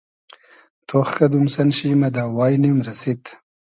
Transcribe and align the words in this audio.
تۉخ 0.87 1.07
کئدوم 1.17 1.45
سئن 1.53 1.69
شی 1.77 1.89
مۂ 1.99 2.07
دۂ 2.15 2.23
واݷنیم 2.37 2.77
رئسید 2.87 3.21